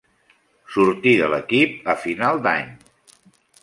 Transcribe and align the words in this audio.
Sortí 0.77 1.13
de 1.21 1.29
l'equip 1.35 1.95
a 1.95 1.99
final 2.07 2.45
d'any. 2.49 2.77